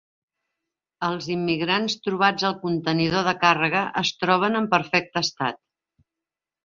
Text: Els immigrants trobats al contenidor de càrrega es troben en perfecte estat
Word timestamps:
Els 1.07 1.27
immigrants 1.33 1.97
trobats 2.07 2.47
al 2.49 2.57
contenidor 2.63 3.29
de 3.29 3.35
càrrega 3.45 3.85
es 4.05 4.13
troben 4.25 4.61
en 4.63 4.71
perfecte 4.73 5.25
estat 5.27 5.61